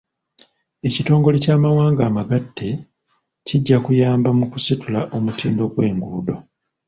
Ekitongole 0.87 1.37
ky'amawanga 1.43 2.01
amagatte 2.09 2.67
kijja 3.47 3.77
kuyamba 3.85 4.29
mu 4.37 4.45
kusitula 4.51 4.99
omutindo 5.15 5.63
gw'enguudo. 5.73 6.35